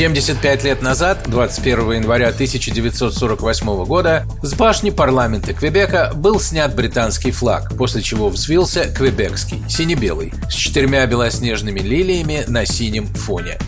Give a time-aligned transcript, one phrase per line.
[0.00, 7.76] 75 лет назад, 21 января 1948 года, с башни парламента Квебека был снят британский флаг,
[7.76, 13.58] после чего взвился квебекский, сине-белый, с четырьмя белоснежными лилиями на синем фоне.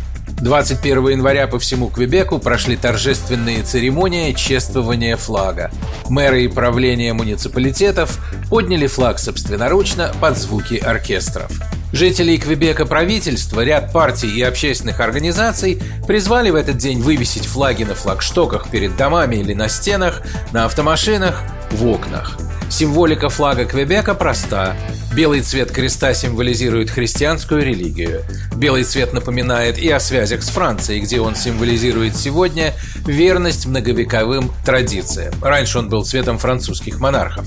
[0.41, 5.71] 21 января по всему Квебеку прошли торжественные церемонии чествования флага.
[6.09, 8.19] Мэры и правления муниципалитетов
[8.49, 11.53] подняли флаг собственноручно под звуки оркестров.
[11.93, 17.95] Жителей Квебека правительства, ряд партий и общественных организаций призвали в этот день вывесить флаги на
[17.95, 22.39] флагштоках перед домами или на стенах, на автомашинах, в окнах.
[22.71, 24.75] Символика флага Квебека проста.
[25.15, 28.23] Белый цвет креста символизирует христианскую религию.
[28.57, 32.73] Белый цвет напоминает и о связях с Францией, где он символизирует сегодня
[33.07, 35.35] верность многовековым традициям.
[35.43, 37.47] Раньше он был цветом французских монархов.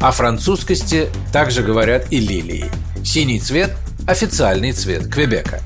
[0.00, 2.66] О французскости также говорят и лилии.
[3.10, 3.70] Синий цвет–
[4.06, 5.62] официальный цвет Квебека.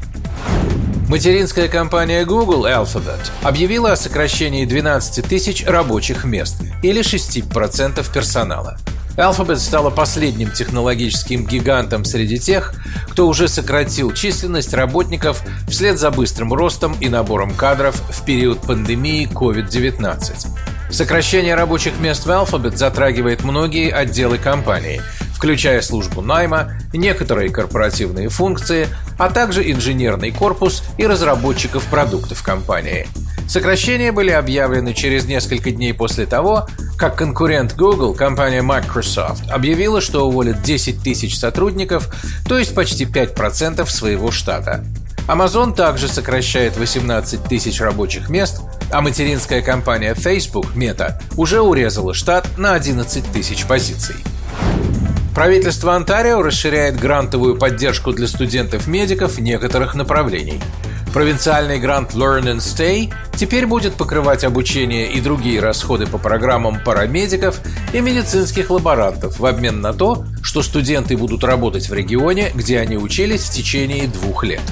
[1.09, 8.79] Материнская компания Google Alphabet объявила о сокращении 12 тысяч рабочих мест или 6% персонала.
[9.17, 12.75] Alphabet стала последним технологическим гигантом среди тех,
[13.11, 19.29] кто уже сократил численность работников вслед за быстрым ростом и набором кадров в период пандемии
[19.29, 20.47] COVID-19.
[20.93, 25.03] Сокращение рабочих мест в Alphabet затрагивает многие отделы компании,
[25.43, 28.87] включая службу найма, некоторые корпоративные функции,
[29.19, 33.09] а также инженерный корпус и разработчиков продуктов компании.
[33.49, 40.29] Сокращения были объявлены через несколько дней после того, как конкурент Google, компания Microsoft, объявила, что
[40.29, 42.15] уволит 10 тысяч сотрудников,
[42.47, 44.85] то есть почти 5% своего штата.
[45.27, 48.61] Amazon также сокращает 18 тысяч рабочих мест,
[48.93, 54.15] а материнская компания Facebook, Meta, уже урезала штат на 11 тысяч позиций.
[55.35, 60.61] Правительство Онтарио расширяет грантовую поддержку для студентов-медиков некоторых направлений.
[61.13, 67.61] Провинциальный грант Learn and Stay теперь будет покрывать обучение и другие расходы по программам парамедиков
[67.93, 72.97] и медицинских лаборантов в обмен на то, что студенты будут работать в регионе, где они
[72.97, 74.63] учились в течение двух лет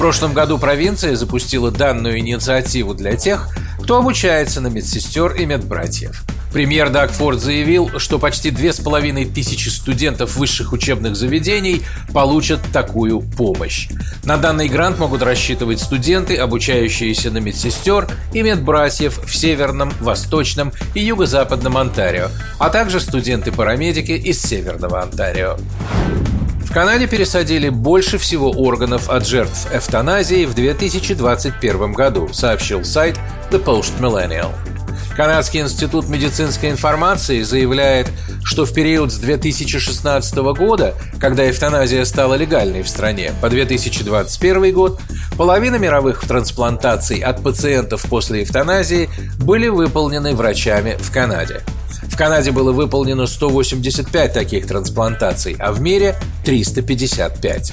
[0.00, 3.50] прошлом году провинция запустила данную инициативу для тех,
[3.82, 6.24] кто обучается на медсестер и медбратьев.
[6.52, 12.60] Премьер Даг Форд заявил, что почти две с половиной тысячи студентов высших учебных заведений получат
[12.72, 13.88] такую помощь.
[14.24, 21.00] На данный грант могут рассчитывать студенты, обучающиеся на медсестер и медбратьев в Северном, Восточном и
[21.00, 25.56] Юго-Западном Онтарио, а также студенты-парамедики из Северного Онтарио.
[26.64, 33.18] В Канаде пересадили больше всего органов от жертв эвтаназии в 2021 году, сообщил сайт
[33.50, 34.50] The Post Millennial.
[35.16, 38.10] Канадский институт медицинской информации заявляет,
[38.44, 45.00] что в период с 2016 года, когда эвтаназия стала легальной в стране, по 2021 год,
[45.36, 51.62] половина мировых трансплантаций от пациентов после эвтаназии были выполнены врачами в Канаде.
[52.04, 57.72] В Канаде было выполнено 185 таких трансплантаций, а в мире 355.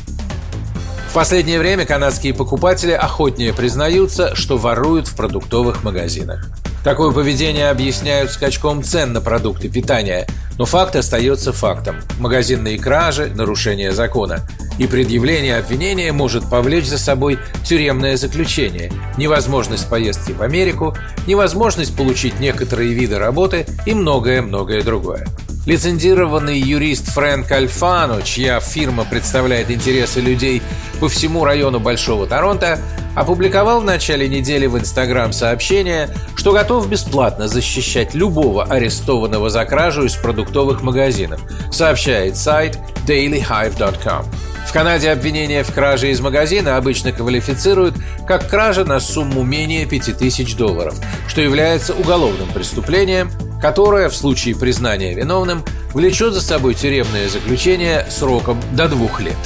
[1.09, 6.47] В последнее время канадские покупатели охотнее признаются, что воруют в продуктовых магазинах.
[6.87, 10.25] Такое поведение объясняют скачком цен на продукты питания,
[10.57, 11.97] но факт остается фактом.
[12.17, 14.47] Магазинные кражи– нарушение закона.
[14.79, 20.95] И предъявление обвинения может повлечь за собой тюремное заключение, невозможность поездки в Америку,
[21.27, 25.27] невозможность получить некоторые виды работы и многое-многое другое.
[25.67, 30.61] Лицензированный юрист Фрэнк Альфано, чья фирма представляет интересы людей
[31.01, 32.79] по всему району Большого Торонто,
[33.17, 36.07] опубликовал в начале недели в Инстаграм сообщение,
[36.37, 44.23] что готов бесплатно защищать любого арестованного за кражу из продуктовых магазинов, сообщает сайт dailyhive.com.
[44.65, 47.95] В Канаде обвинение в краже из магазина обычно квалифицируют
[48.25, 50.95] как кража на сумму менее 5000 долларов,
[51.27, 53.29] что является уголовным преступлением–
[53.61, 55.63] которое в случае признания виновным
[55.93, 59.37] влечет за собой тюремное заключение сроком до двух лет.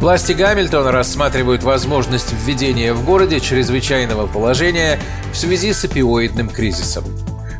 [0.00, 4.98] Власти Гамильтона рассматривают возможность введения в городе чрезвычайного положения
[5.32, 7.04] в связи с опиоидным кризисом.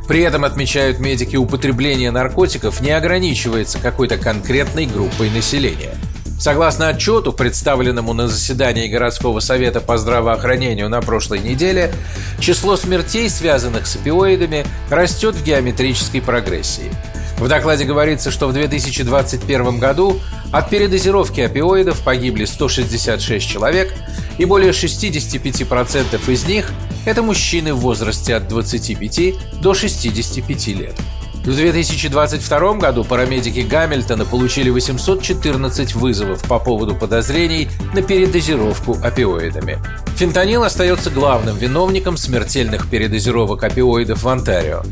[0.08, 5.94] При этом, отмечают медики, употребление наркотиков не ограничивается какой-то конкретной группой населения–
[6.42, 11.94] Согласно отчету, представленному на заседании городского совета по здравоохранению на прошлой неделе,
[12.40, 16.92] число смертей, связанных с опиоидами, растет в геометрической прогрессии.
[17.38, 20.18] В докладе говорится, что в 2021 году
[20.50, 23.94] от передозировки опиоидов погибли 166 человек,
[24.36, 26.72] и более 65% из них–
[27.06, 30.96] это мужчины в возрасте от 25 до 65 лет.
[31.44, 39.78] В 2022 году парамедики Гамильтона получили 814 вызовов по поводу подозрений на передозировку опиоидами.
[40.14, 44.82] Фентанил остается главным виновником смертельных передозировок опиоидов в Онтарио.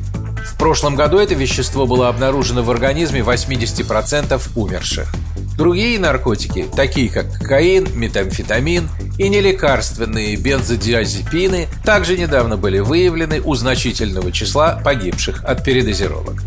[0.44, 5.08] В прошлом году это вещество было обнаружено в организме 80% умерших.
[5.56, 8.88] Другие наркотики, такие как кокаин, метамфетамин
[9.20, 16.42] и нелекарственные бензодиазепины, также недавно были выявлены у значительного числа погибших от передозировок.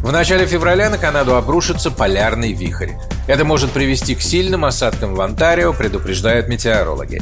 [0.00, 2.92] В начале февраля на Канаду обрушится полярный вихрь.
[3.26, 7.20] Это может привести к сильным осадкам в Онтарио, предупреждают метеорологи.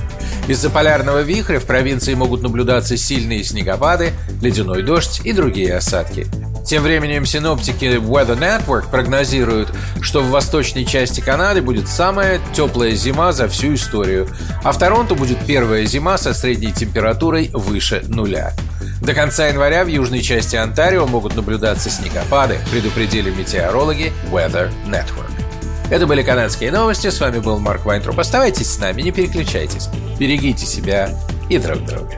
[0.48, 4.12] Из-за полярного вихря в провинции могут наблюдаться сильные снегопады,
[4.42, 6.26] ледяной дождь и другие осадки.
[6.64, 9.70] Тем временем синоптики Weather Network прогнозируют,
[10.00, 14.28] что в восточной части Канады будет самая теплая зима за всю историю,
[14.62, 18.52] а в Торонто будет первая зима со средней температурой выше нуля.
[19.00, 25.32] До конца января в южной части Онтарио могут наблюдаться снегопады, предупредили метеорологи Weather Network.
[25.90, 27.10] Это были канадские новости.
[27.10, 28.18] С вами был Марк Вайнтруп.
[28.18, 29.88] Оставайтесь с нами, не переключайтесь.
[30.18, 31.10] Берегите себя
[31.50, 32.16] и друг друга.